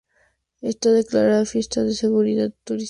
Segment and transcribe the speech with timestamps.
[0.61, 2.79] Está declarada Fiesta de Singularidad Turístico Provincial.